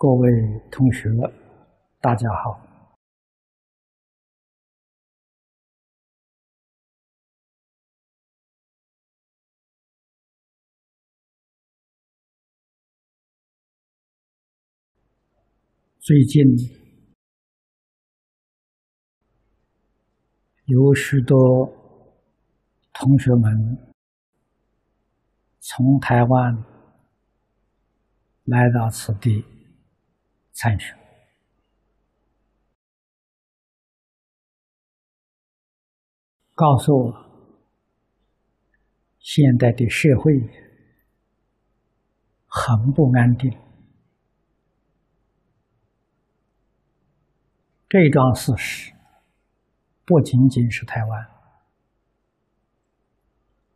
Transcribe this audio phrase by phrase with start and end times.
[0.00, 0.30] 各位
[0.70, 1.10] 同学，
[2.00, 2.60] 大家好。
[15.98, 16.44] 最近
[20.66, 21.36] 有许多
[22.92, 23.92] 同学们
[25.58, 26.64] 从台湾
[28.44, 29.57] 来到此地
[30.60, 30.92] 参学，
[36.52, 37.14] 告诉我，
[39.20, 40.34] 现在的社会
[42.48, 43.56] 很不安定。
[47.88, 48.92] 这一桩事实
[50.04, 51.30] 不仅仅是台湾，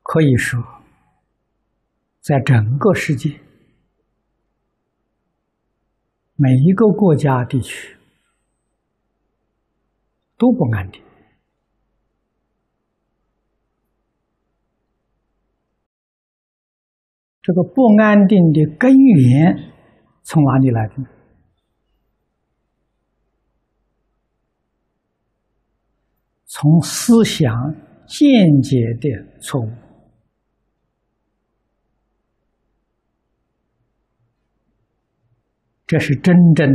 [0.03, 0.61] 可以说，
[2.19, 3.41] 在整个世界
[6.43, 7.97] 每一个国家地区
[10.37, 11.01] 都不安定。
[17.43, 19.73] 这个不安定的根源
[20.25, 20.95] 从哪里来的？
[26.47, 27.55] 从思想
[28.09, 29.71] 见解的错误，
[35.93, 36.67] 这是真正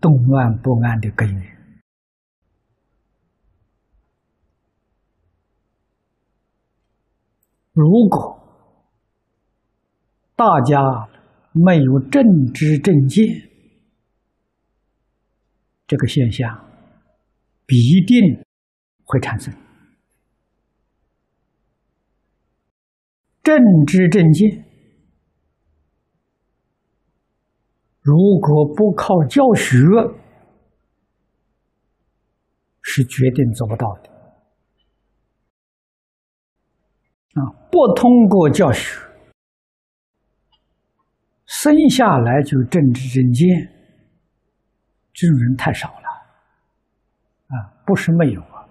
[0.00, 1.56] 动乱不安的根源。
[7.72, 8.42] 如果
[10.34, 10.80] 大家
[11.52, 13.24] 没有正知正见，
[15.86, 16.68] 这个现象
[17.66, 18.42] 必定。
[19.04, 19.52] 会产生
[23.42, 24.64] 正知正见，
[28.02, 29.76] 如果不靠教学，
[32.82, 34.10] 是决定做不到的。
[37.34, 38.98] 啊，不通过教学，
[41.46, 43.46] 生下来就正知正见，
[45.12, 46.08] 这种人太少了。
[47.48, 47.54] 啊，
[47.86, 48.66] 不是没有啊。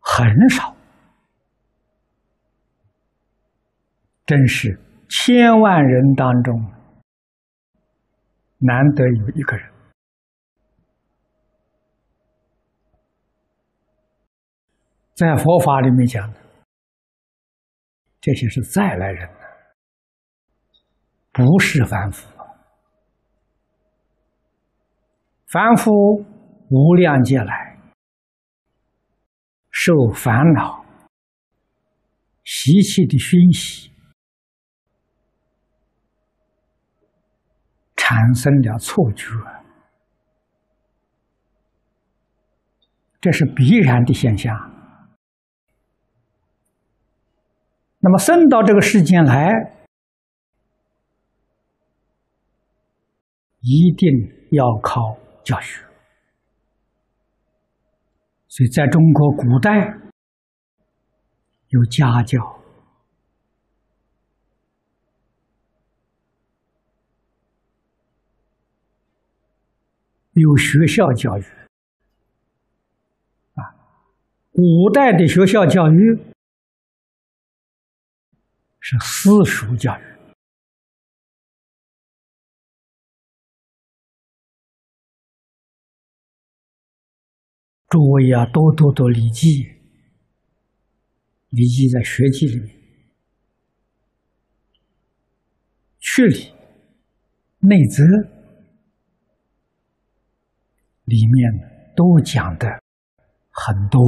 [0.00, 0.74] 很少，
[4.26, 4.78] 真是
[5.08, 6.60] 千万人当中
[8.60, 9.70] 难得有一个人。
[15.14, 16.40] 在佛法里面讲的，
[18.20, 19.28] 这些是再来人
[21.32, 22.26] 不是凡夫。
[25.46, 25.90] 凡夫
[26.70, 27.70] 无量劫来。
[29.72, 30.84] 受烦恼
[32.44, 33.89] 习气的熏习，
[38.10, 39.28] 产生了错觉，
[43.20, 44.52] 这是必然的现象。
[48.00, 49.48] 那么生到这个世间来，
[53.60, 54.08] 一定
[54.50, 55.80] 要靠教学。
[58.48, 59.70] 所以，在中国古代
[61.68, 62.59] 有家教，
[70.32, 71.42] 有学校教育。
[73.54, 73.74] 啊，
[74.52, 76.18] 古代的学校教育
[78.78, 80.04] 是私塾教育。
[87.88, 89.48] 诸位啊，多读读《礼记》，
[91.48, 92.76] 《礼记》在学记里面，
[95.98, 96.54] 去礼、
[97.58, 98.04] 内则
[101.10, 102.68] 里面都讲的
[103.50, 103.98] 很多，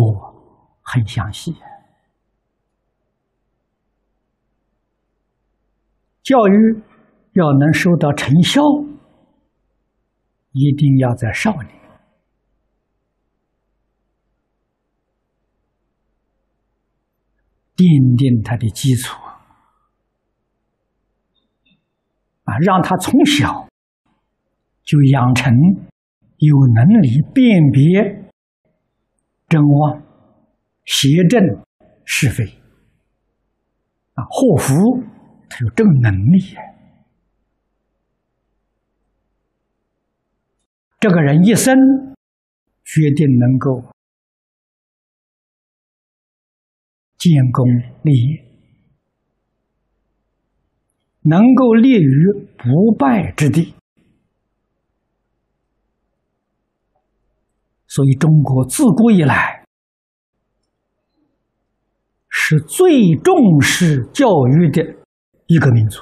[0.82, 1.52] 很详细。
[6.22, 6.80] 教育
[7.32, 8.62] 要能收到成效，
[10.52, 11.82] 一定要在少年。
[17.74, 19.18] 奠定他的基础
[22.44, 23.66] 啊，让他从小
[24.84, 25.52] 就养成
[26.44, 28.30] 有能力辨别
[29.48, 30.02] 真妄、
[30.84, 31.40] 邪正、
[32.04, 32.44] 是非
[34.14, 35.02] 啊，祸福，
[35.48, 36.56] 他有这个能力。
[40.98, 41.76] 这个人一生
[42.84, 43.92] 决定能够。
[47.18, 47.64] 建功
[48.02, 48.44] 立业，
[51.20, 53.72] 能够立于不败之地，
[57.94, 59.62] 所以中国自古以来
[62.30, 64.82] 是最重视教育的
[65.46, 66.00] 一个民族。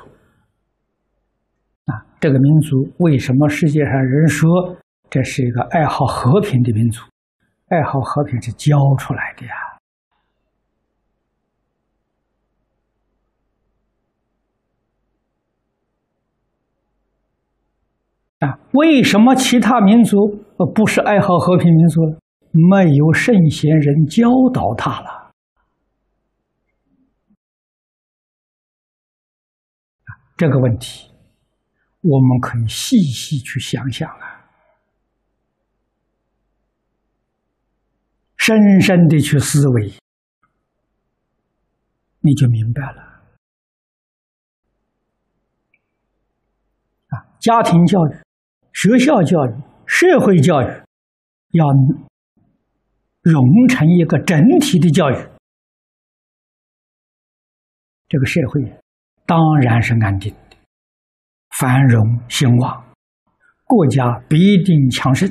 [1.87, 4.77] 啊，这个民族为什么世界上人说
[5.11, 7.03] 这是一个爱好和平的民族？
[7.71, 9.53] 爱好和平是教出来的呀。
[18.41, 20.17] 啊，为什么其他民族
[20.75, 22.19] 不是爱好和平民族呢？
[22.53, 25.31] 没有圣贤人教导他了。
[30.37, 31.13] 这个问题，
[32.01, 34.49] 我们可以细细去想想啊，
[38.39, 39.93] 深深的去思维，
[42.21, 43.03] 你就明白了。
[47.11, 48.30] 啊，家庭教育。
[48.83, 50.67] 学校教育、社会教育
[51.51, 51.67] 要
[53.21, 55.15] 融成一个整体的教育，
[58.09, 58.63] 这个社会
[59.27, 60.57] 当然是安定的、
[61.59, 62.83] 繁荣兴旺，
[63.65, 65.31] 国家必定强盛。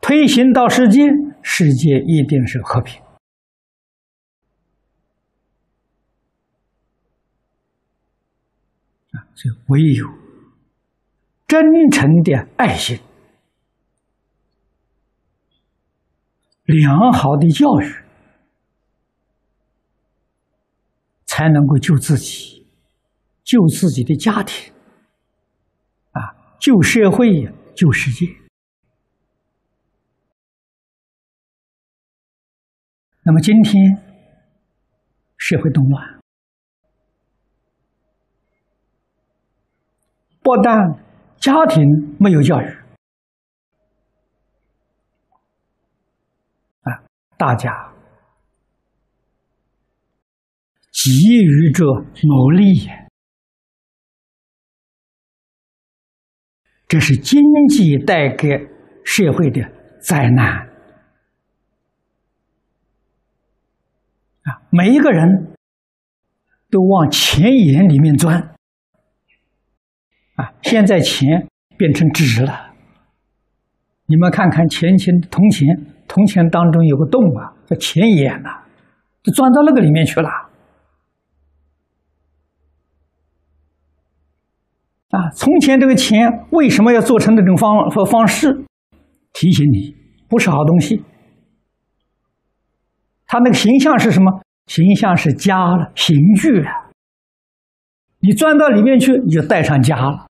[0.00, 1.02] 推行到世界，
[1.40, 3.00] 世界一定是和平。
[9.12, 10.27] 啊，所以唯有。
[11.48, 13.00] 真诚的爱心，
[16.64, 18.04] 良好的教育，
[21.24, 22.66] 才能够救自己，
[23.42, 24.74] 救自己的家庭，
[26.12, 28.26] 啊，救社会，救世界。
[33.22, 33.74] 那么今天
[35.38, 36.20] 社会动乱，
[40.42, 41.07] 不但
[41.40, 41.82] 家庭
[42.18, 42.64] 没有教育
[46.82, 47.02] 啊，
[47.36, 47.70] 大家
[50.90, 52.90] 急于着努力，
[56.88, 58.48] 这是经济带给
[59.04, 59.62] 社会的
[60.00, 60.68] 灾难
[64.42, 64.60] 啊！
[64.70, 65.54] 每一个人
[66.68, 68.57] 都往钱眼里面钻。
[70.38, 70.54] 啊！
[70.62, 72.70] 现在钱变成纸了，
[74.06, 75.66] 你们看看钱钱铜钱，
[76.06, 78.62] 铜钱当中有个洞啊，叫钱眼呐，
[79.22, 80.28] 就钻到那个里面去了。
[85.10, 88.64] 啊，从前这个钱为什么要做成那种方方方式？
[89.32, 89.96] 提醒你，
[90.28, 91.02] 不是好东西。
[93.26, 94.40] 它那个形象是什么？
[94.66, 96.87] 形象是家了，刑具了。
[98.20, 100.26] 你钻到里面去，你就带上家了。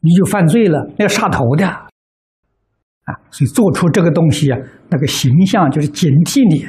[0.00, 1.88] 你就犯罪了，要杀头的，啊！
[3.30, 4.58] 所以做出这个东西啊，
[4.90, 6.68] 那个形象就是警惕你的。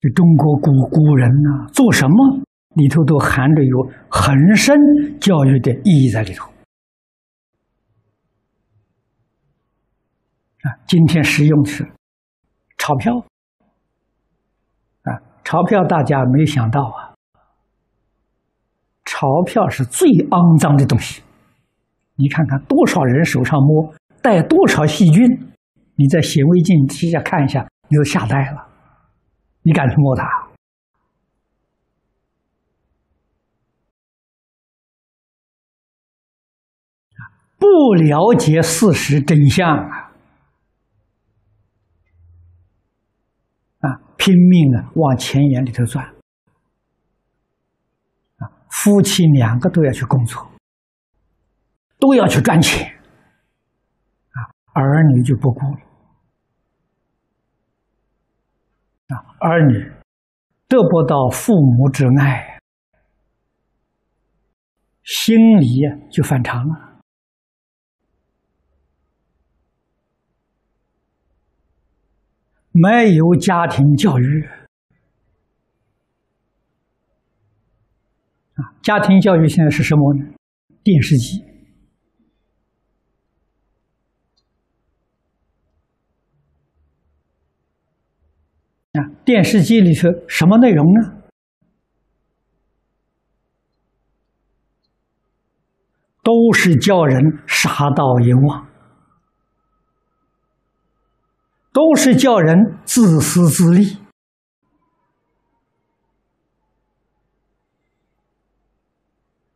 [0.00, 2.40] 这中国古古人呢，做什么
[2.76, 4.76] 里头都含着有很深
[5.20, 6.51] 教育的意义在里头。
[10.62, 11.84] 啊，今天使用的是
[12.78, 13.18] 钞票。
[15.02, 15.10] 啊
[15.44, 17.12] 钞票，大家没想到啊！
[19.04, 21.22] 钞票是最肮脏的东西。
[22.14, 23.92] 你看看多少人手上摸，
[24.22, 25.26] 带多少细菌。
[25.96, 28.68] 你在显微镜底下看一下，你都吓呆了。
[29.62, 30.24] 你敢去摸它？
[37.58, 40.01] 不了解事实真相啊！
[44.22, 46.06] 拼命的往钱眼里头钻，
[48.36, 50.48] 啊，夫妻两个都要去工作，
[51.98, 52.88] 都要去赚钱，
[54.30, 54.38] 啊，
[54.74, 55.80] 儿女就不顾了，
[59.08, 59.92] 啊，儿女
[60.68, 62.60] 得不到父母之爱，
[65.02, 65.66] 心里
[66.12, 66.91] 就反常了。
[72.72, 74.48] 没有家庭教育
[78.54, 78.72] 啊！
[78.82, 80.34] 家庭教育现在是什么呢？
[80.82, 81.44] 电视机
[88.92, 89.04] 啊！
[89.24, 91.22] 电视机里头什么内容呢？
[96.22, 98.71] 都是叫人杀盗淫妄。
[101.72, 103.96] 都是叫人自私自利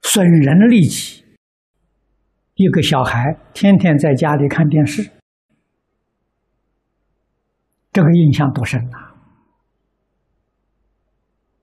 [0.02, 1.24] 损人利己。
[2.54, 5.10] 一个小孩天天在家里看电视，
[7.92, 8.96] 这个印象多深呐！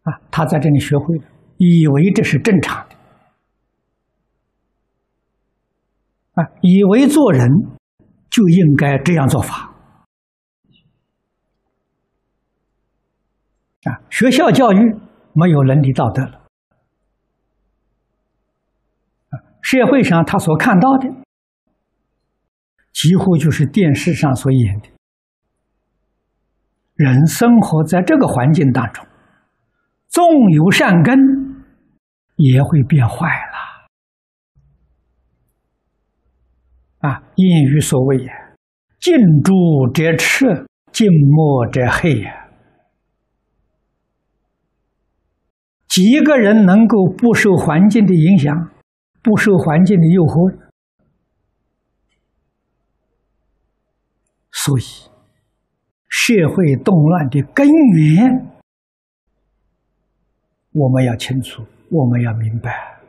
[0.03, 1.25] 啊，他在这里学会了，
[1.57, 2.95] 以为这是正常的，
[6.33, 7.49] 啊，以为做人
[8.29, 9.72] 就应该这样做法，
[13.85, 14.95] 啊，学校教育
[15.33, 16.39] 没有伦理道德了。
[19.29, 21.09] 啊社会上他所看到的，
[22.91, 24.89] 几乎就是电视上所演的。
[26.95, 29.05] 人生活在这个环境当中，
[30.07, 31.17] 纵有善根，
[32.35, 33.89] 也会变坏了。
[37.09, 38.29] 啊，谚语所谓
[39.01, 39.51] ：“近朱
[39.91, 42.42] 者赤，近墨者黑。”呀，
[45.93, 48.71] 几个人能够不受环境的影响？
[49.21, 50.57] 不受环境的诱惑，
[54.51, 54.83] 所以
[56.09, 58.49] 社会动乱的根源，
[60.71, 62.99] 我们要清楚，我们要明白。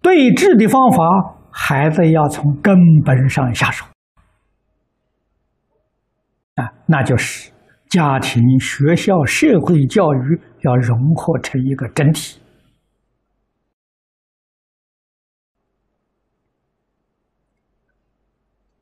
[0.00, 0.98] 对治的方法，
[1.52, 3.84] 还得要从根本上下手
[6.54, 7.52] 啊，那就是
[7.94, 12.40] 家庭、学校、社会教育要融合成一个整体。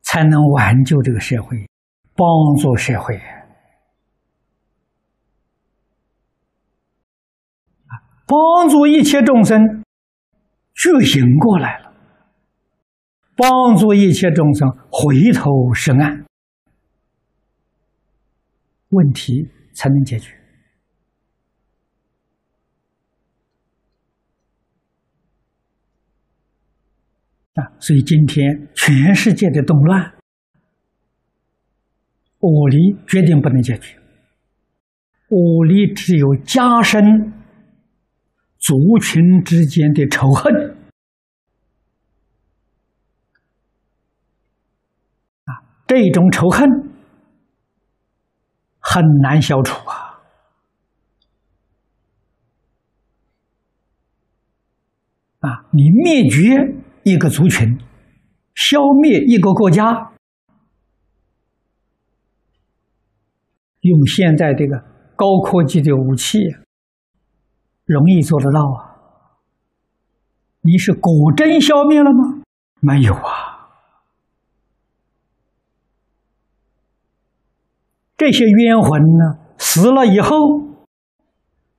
[0.00, 1.68] 才能挽救这个社会，
[2.14, 2.26] 帮
[2.58, 3.20] 助社会。
[8.26, 9.84] 帮助一切众生
[10.72, 11.92] 觉醒过来了，
[13.36, 16.24] 帮助一切众生回头是岸，
[18.92, 20.32] 问题才能解决。
[27.54, 30.14] 啊，所以今天全世界的动乱，
[32.40, 33.98] 武力决定不能解决，
[35.28, 37.02] 武力只有加深
[38.58, 40.54] 族群之间的仇恨，
[45.44, 45.52] 啊，
[45.86, 46.66] 这种仇恨
[48.92, 50.20] 很难消除啊，
[55.40, 56.76] 啊，你灭绝。
[57.04, 57.80] 一个族群，
[58.54, 60.12] 消灭一个国家，
[63.80, 64.78] 用现在这个
[65.16, 66.38] 高科技的武器，
[67.86, 68.94] 容易做得到啊？
[70.60, 72.44] 你是果真消灭了吗？
[72.78, 73.51] 没有啊！
[78.24, 80.36] 这些冤魂呢，死了以后，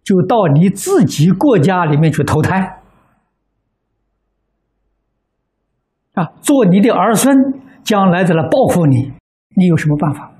[0.03, 2.81] 就到你自己国家里面去投胎。
[6.15, 7.33] 啊，做你的儿孙，
[7.81, 9.13] 将来再来报复你，
[9.55, 10.32] 你有什么办法？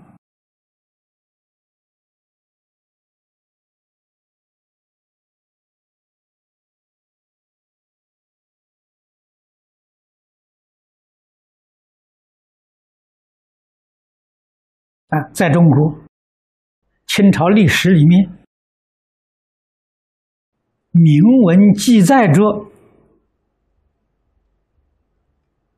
[15.14, 16.00] 啊，在中国
[17.06, 18.32] 清朝历史里面，
[20.92, 22.72] 铭文记载着。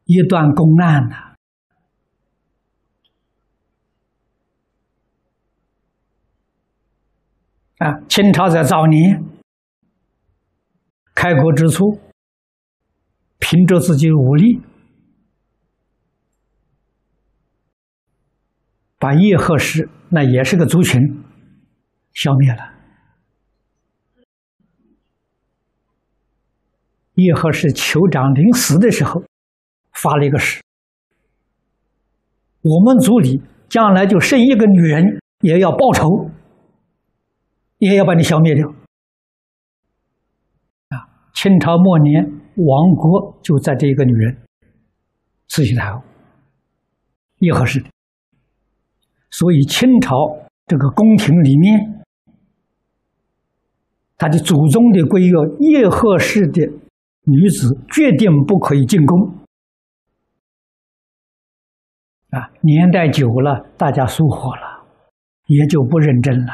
[0.08, 1.16] 一段公案呢？
[7.80, 9.22] 啊，清朝在早年
[11.16, 12.00] 开国之初，
[13.40, 14.62] 凭着自己的武力，
[18.98, 21.02] 把叶赫氏那也是个族群
[22.14, 22.74] 消灭了。
[27.14, 29.24] 叶赫氏酋长临死的时候。
[29.98, 30.62] 发了一个誓：
[32.62, 36.30] 我们族里将来就生一个女人，也要报仇，
[37.78, 38.68] 也要把你消灭掉。
[40.90, 42.26] 啊，清朝末年
[42.58, 44.38] 亡国就在这一个女人，
[45.48, 46.02] 慈禧太后，
[47.38, 47.95] 叶赫氏的。
[49.32, 50.16] 所以清朝
[50.66, 52.06] 这个宫廷里面，
[54.18, 56.66] 他的祖宗的规约，叶赫氏的
[57.24, 59.36] 女子决定不可以进宫。
[62.30, 64.86] 啊，年代久了，大家疏忽了，
[65.48, 66.54] 也就不认真了。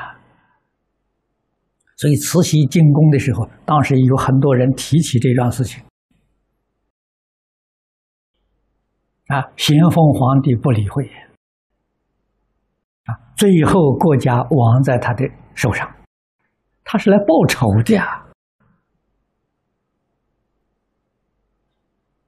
[1.97, 5.83] 所以慈禧进宫的时候，当时有很多人提起这桩事情。
[9.27, 11.09] 啊，咸丰皇帝不理会。
[13.05, 15.89] 啊，最后国家亡在他的手上，
[16.83, 18.25] 他是来报仇的呀。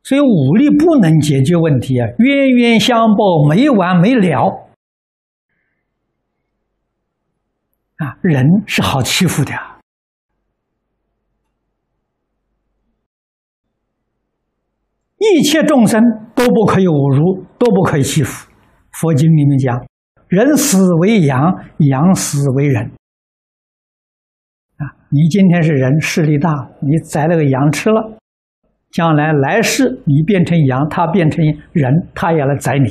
[0.04, 4.68] 所以武力不能解决问题啊，冤冤相报没完没了
[7.96, 8.18] 啊！
[8.22, 9.54] 人是好欺负的，
[15.20, 16.02] 一切众生
[16.36, 18.52] 都不可以侮辱，都不可以欺负。
[18.92, 19.80] 佛经里面讲，
[20.34, 22.84] 人死为羊，羊死为人。
[24.78, 26.50] 啊，你今天是人，势力大，
[26.82, 28.18] 你宰了个羊吃了。
[28.90, 32.90] 将来来世，你变成羊，他变成人，他也来宰你，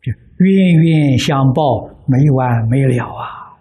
[0.00, 1.62] 就冤冤相报，
[2.06, 3.58] 没完没了啊！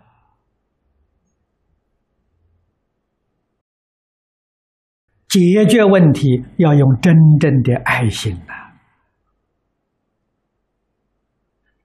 [5.28, 8.54] 解决问题要用真正的爱心呐，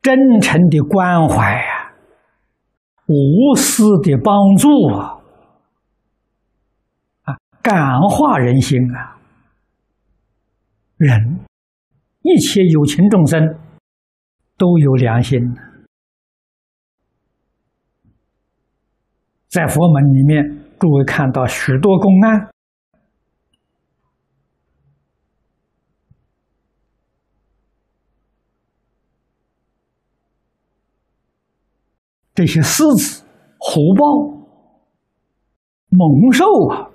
[0.02, 1.92] 真诚的关怀啊，
[3.06, 5.18] 无私的帮助啊。
[7.62, 9.18] 感化人心啊！
[10.96, 11.40] 人，
[12.22, 13.38] 一切有情众生
[14.56, 15.38] 都有良心。
[19.48, 20.42] 在佛门里面，
[20.78, 22.48] 诸位看到许多公案，
[32.40, 33.22] 这些狮子、
[33.58, 34.02] 虎豹、
[35.90, 36.88] 猛兽啊！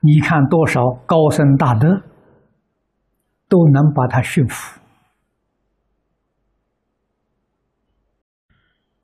[0.00, 1.88] 你看多少高僧大德
[3.48, 4.78] 都能把他驯服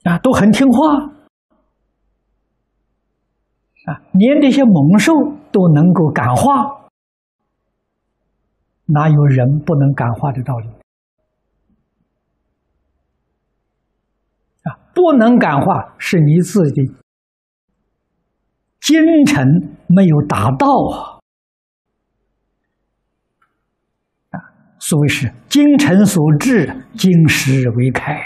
[0.02, 1.06] 啊，都很听话
[3.86, 5.10] 啊，连这些猛兽
[5.50, 6.90] 都能够感化，
[8.84, 10.68] 哪有人不能感化的道理
[14.64, 14.76] 啊？
[14.96, 16.82] 不能感化是你自己。
[18.80, 19.44] 精诚
[19.88, 21.20] 没有达到啊！
[24.30, 24.40] 啊，
[24.78, 28.16] 所谓是精诚所至，金石为开。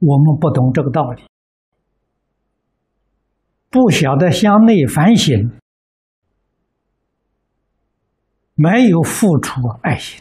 [0.00, 1.24] 我们不懂这个道理，
[3.70, 5.50] 不晓得向内反省。
[8.54, 10.20] 没有付出爱心，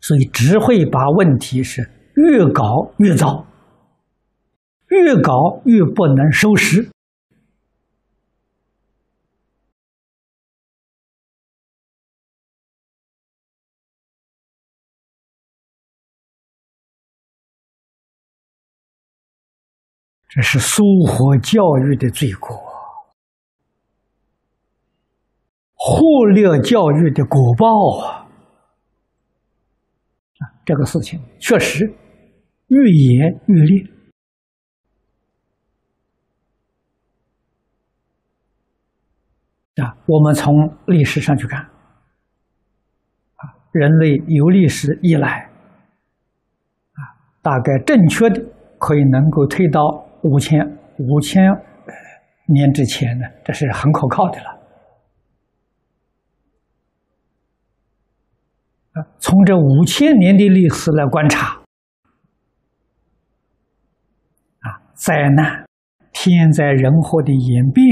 [0.00, 3.46] 所以只会把问题是越搞越糟，
[4.88, 5.32] 越搞
[5.64, 6.90] 越不能收拾。
[20.34, 22.60] 这是疏忽教育的罪过。
[25.76, 28.26] 忽略教育的果报啊！
[30.38, 31.86] 啊，这个事情确实
[32.66, 33.86] 愈演愈烈
[39.84, 39.96] 啊！
[40.06, 40.52] 我们从
[40.86, 45.48] 历史上去看，啊，人类有历史以来，
[46.94, 46.98] 啊，
[47.40, 48.42] 大概正确的
[48.80, 50.58] 可以能够推到五千
[50.98, 51.44] 五千
[52.46, 54.50] 年之前呢，这是很可靠的了。
[58.92, 61.60] 啊从这五千年的历史来观察，
[64.60, 65.66] 啊，灾难、
[66.12, 67.84] 天灾人祸的演变，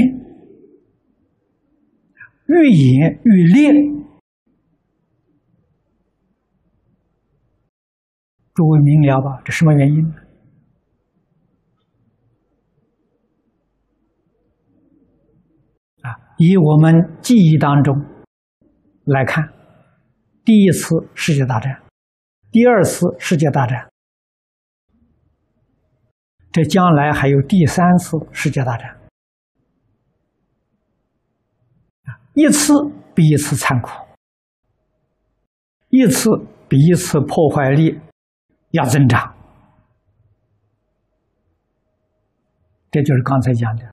[2.47, 3.71] 愈演愈烈。
[8.55, 9.41] 诸位明了吧？
[9.43, 10.15] 这什么原因呢？
[16.03, 17.95] 啊，以我们记忆当中
[19.05, 19.51] 来看。
[20.45, 21.81] 第一次世界大战，
[22.51, 23.89] 第二次世界大战，
[26.51, 28.97] 这将来还有第三次世界大战，
[32.33, 32.73] 一次
[33.15, 33.89] 比一次残酷，
[35.87, 36.29] 一次
[36.67, 37.97] 比一次破坏力
[38.71, 39.33] 要增长，
[42.91, 43.83] 这就是刚才讲的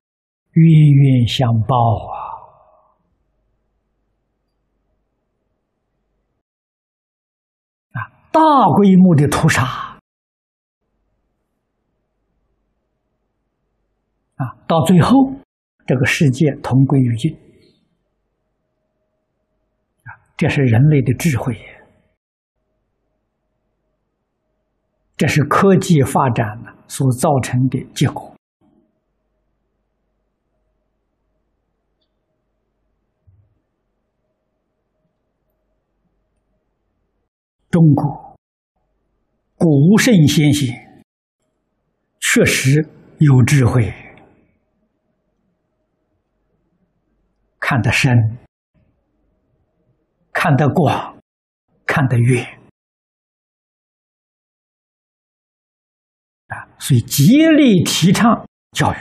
[0.54, 1.76] 冤冤相报
[2.08, 2.19] 啊。
[8.32, 8.40] 大
[8.76, 9.62] 规模的屠杀。
[14.36, 15.10] 啊，到最后，
[15.86, 17.34] 这个世界同归于尽。
[20.04, 21.54] 啊，这是人类的智慧，
[25.16, 26.46] 这是科技发展
[26.88, 28.34] 所造成的结果。
[37.70, 38.36] 中国
[39.56, 41.04] 古圣先贤
[42.18, 42.84] 确实
[43.18, 43.94] 有智慧，
[47.60, 48.12] 看得深，
[50.32, 51.16] 看得广，
[51.86, 52.44] 看得远
[56.48, 56.66] 啊！
[56.80, 58.96] 所以极力提倡教育，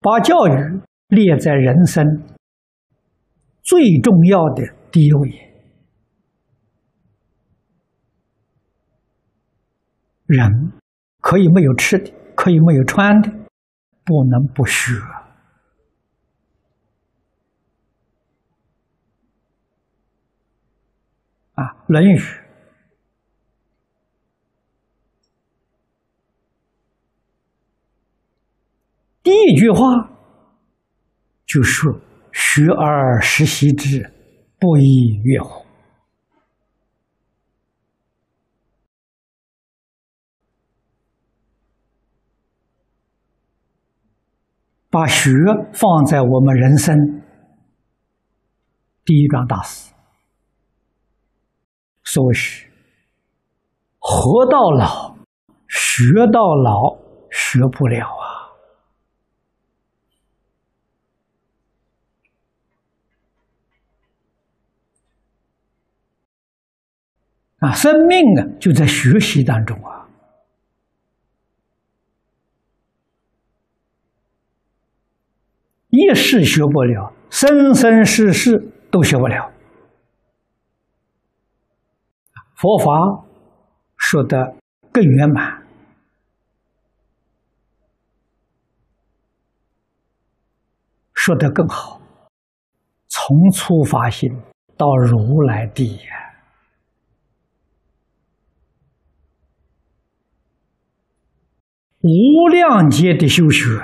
[0.00, 2.33] 把教育列在人生。
[3.64, 5.30] 最重要的第一位，
[10.26, 10.72] 人
[11.20, 13.30] 可以没有吃的，可以没有穿的，
[14.04, 14.92] 不能不学
[21.54, 21.64] 啊！
[21.86, 22.18] 《论语》
[29.22, 29.78] 第一句话
[31.46, 31.98] 就说。
[32.54, 34.12] 学而时习之，
[34.60, 35.66] 不亦乐乎？
[44.88, 45.32] 把学
[45.72, 46.96] 放在我们人生
[49.04, 49.92] 第一桩大事。
[52.04, 52.70] 所谓是
[53.98, 55.16] 活到老，
[55.66, 58.23] 学到老，学不了啊。
[67.64, 70.06] 啊，生命啊，就在学习当中啊！
[75.88, 79.50] 一世学不了，生生世世都学不了。
[82.56, 82.92] 佛法
[83.96, 84.56] 说的
[84.92, 85.62] 更圆满，
[91.14, 91.98] 说的更好，
[93.08, 94.30] 从初发心
[94.76, 96.23] 到如来地呀。
[102.06, 103.82] 无量劫的修学，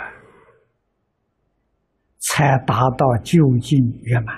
[2.18, 4.36] 才达到究竟圆满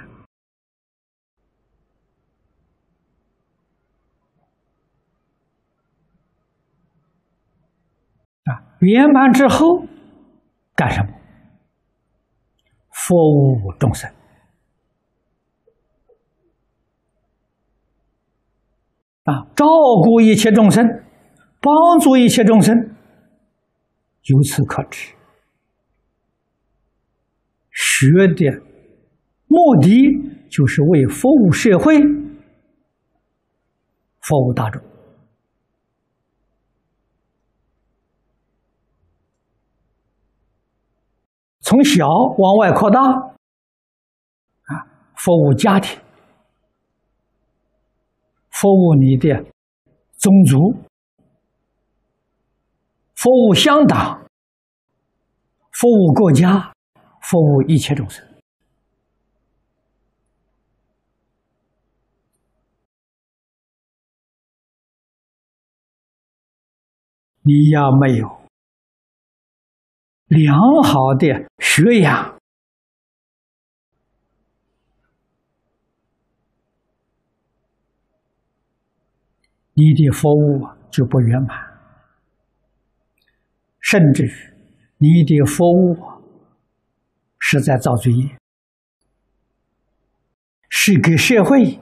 [8.44, 8.78] 啊！
[8.78, 9.84] 圆满之后
[10.76, 11.08] 干什么？
[12.92, 14.08] 服务众生
[19.24, 19.42] 啊！
[19.56, 19.66] 照
[20.04, 20.86] 顾一切众生，
[21.60, 22.91] 帮助一切众生。
[24.24, 25.12] 由此可知，
[27.72, 28.06] 学
[28.36, 28.62] 的
[29.48, 29.88] 目的
[30.48, 32.00] 就是为服务社会、
[34.20, 34.80] 服务大众。
[41.60, 42.06] 从小
[42.38, 46.00] 往外扩大，啊，服务家庭，
[48.50, 49.44] 服务你的
[50.12, 50.91] 宗族。
[53.22, 54.26] 服务乡党，
[55.70, 56.72] 服务国家，
[57.20, 58.26] 服务一切众生。
[67.42, 68.28] 你要没有
[70.26, 71.28] 良好的
[71.60, 72.36] 学养，
[79.74, 81.71] 你的服务就不圆满。
[83.92, 84.30] 甚至于，
[84.96, 85.94] 你的服务
[87.38, 88.38] 是在造罪业，
[90.70, 91.78] 是给社会、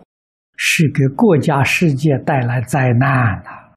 [0.56, 3.76] 是给国家、世界带来灾难的。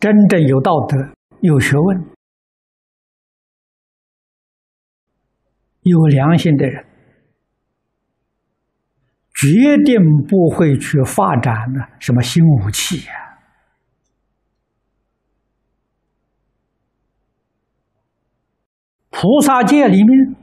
[0.00, 0.96] 真正有道德、
[1.42, 2.19] 有学问。
[5.82, 6.84] 有良心的人，
[9.34, 9.48] 决
[9.84, 13.12] 定不会去发展呢什么新武器呀。
[19.10, 20.36] 菩萨界里面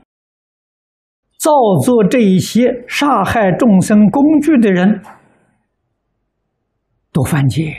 [1.36, 1.50] 造
[1.84, 5.02] 作这一些杀害众生工具的人，
[7.12, 7.74] 都犯戒。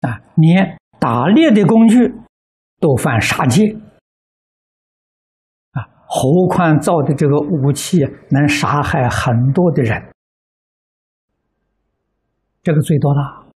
[0.00, 2.14] 啊，连打猎的工具
[2.78, 3.76] 都犯杀戒
[5.72, 10.12] 啊，何况造的这个武器能杀害很多的人，
[12.62, 13.46] 这个罪多大？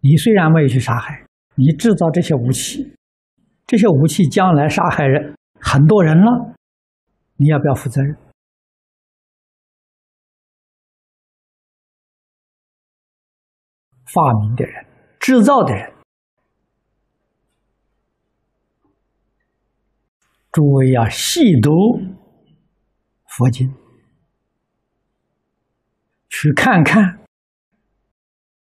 [0.00, 2.96] 你虽然没有去杀害，你制造这些武器，
[3.66, 6.54] 这些武器将来杀害人很多人了，
[7.36, 8.16] 你要不要负责任？
[14.06, 14.86] 发明的人、
[15.20, 15.72] 制造的。
[15.72, 15.92] 人，
[20.50, 21.70] 诸位要细读
[23.28, 23.72] 佛经，
[26.28, 27.20] 去看看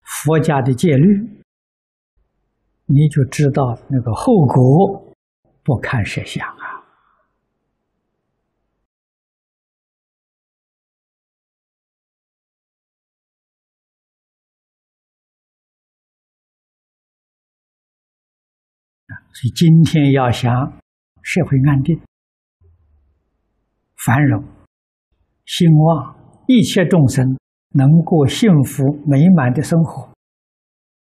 [0.03, 1.43] 佛家的戒律，
[2.85, 5.11] 你就知道那个后果
[5.63, 6.60] 不堪设想。
[19.41, 20.53] 所以今天要想
[21.23, 21.99] 社会安定、
[24.05, 24.43] 繁荣、
[25.47, 27.25] 兴旺，一切众生
[27.69, 30.13] 能过幸福美满的生活，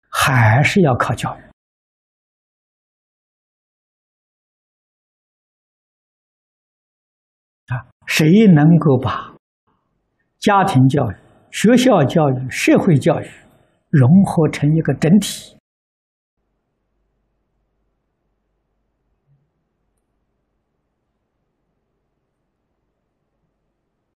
[0.10, 1.42] 还是要靠教育
[7.74, 7.92] 啊！
[8.06, 9.36] 谁能够把
[10.38, 11.16] 家庭教育、
[11.52, 13.30] 学校教育、社会教育
[13.90, 15.59] 融合成一个整体？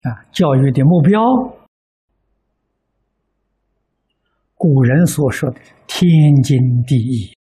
[0.10, 1.22] 啊，教育的目标，
[4.56, 6.10] 古人所说的天
[6.42, 7.36] 经地义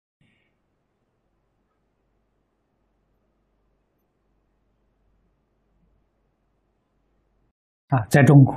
[7.89, 8.55] 啊，在中国，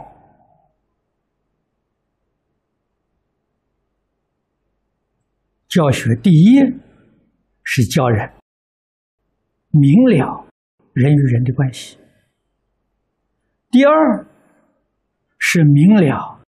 [5.68, 6.62] 教学第一
[7.64, 8.32] 是教人
[9.72, 10.48] 明了
[10.94, 11.98] 人与人的关系。
[13.70, 14.26] 第二
[15.38, 16.42] 是明了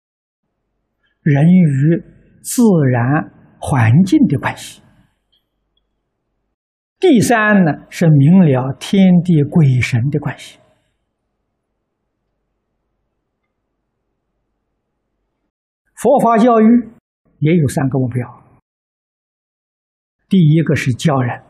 [1.22, 2.04] 人与
[2.42, 4.82] 自然环境的关系。
[7.00, 10.60] 第三呢是明了天地鬼神的关系。
[15.96, 16.90] 佛法教育
[17.40, 18.44] 也有三个目标：
[20.30, 21.44] 第一个是教人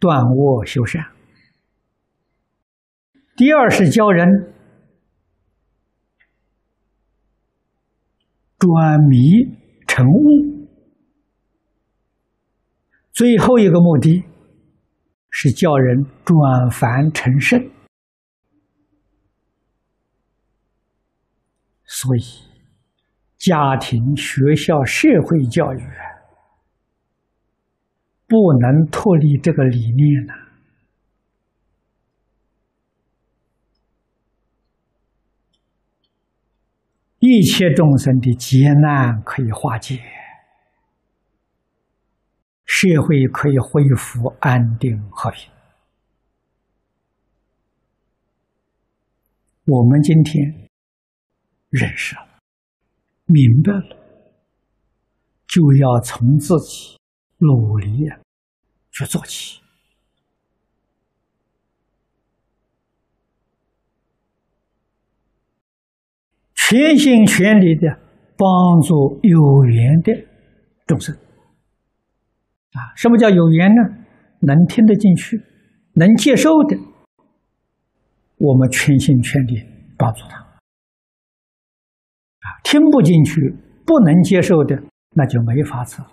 [0.00, 1.19] 断恶修善。
[3.40, 4.52] 第二是教人
[8.58, 9.16] 转迷
[9.86, 10.68] 成悟，
[13.12, 14.22] 最后一个目的
[15.30, 17.58] 是教人转凡成圣。
[21.86, 22.20] 所以，
[23.38, 25.80] 家庭、学校、社会教育
[28.28, 30.49] 不能脱离这个理念呢。
[37.32, 40.02] 一切众生的劫难可以化解，
[42.64, 45.48] 社会可以恢复安定和平。
[49.64, 50.68] 我们今天
[51.68, 52.26] 认识了、
[53.26, 53.96] 明白了，
[55.46, 56.98] 就要从自己
[57.38, 58.08] 努力
[58.90, 59.60] 去做起。
[66.70, 67.98] 全心全力的
[68.36, 70.12] 帮助有缘的
[70.86, 71.12] 众生
[72.74, 72.94] 啊！
[72.94, 73.82] 什么叫有缘呢？
[74.38, 75.42] 能听得进去、
[75.94, 76.76] 能接受的，
[78.36, 79.56] 我们全心全力
[79.98, 80.36] 帮助他；
[82.38, 83.52] 啊，听不进去、
[83.84, 84.80] 不能接受的，
[85.16, 86.08] 那就没法子了。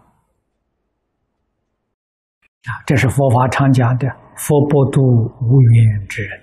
[2.64, 6.40] 啊，这是佛法常讲的“佛不度无缘之人”，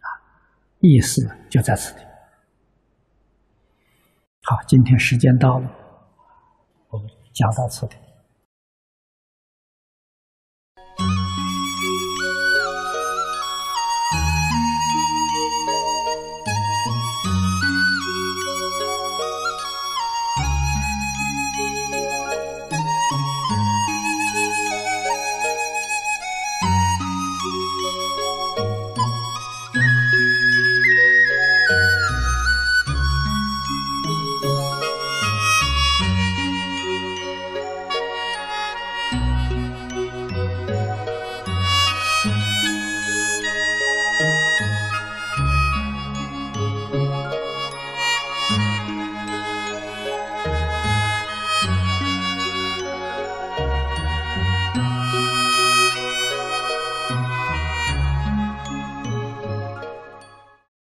[0.00, 0.08] 啊，
[0.80, 2.00] 意思就在此地。
[4.54, 5.68] 好，今天时间到了，
[6.88, 7.96] 我们讲到此地。